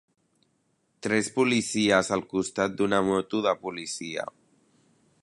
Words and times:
Tres 1.07 1.29
policies 1.35 2.11
al 2.17 2.25
costat 2.33 2.81
d'una 2.81 3.05
moto 3.13 3.47
de 3.49 3.57
policia 3.67 4.29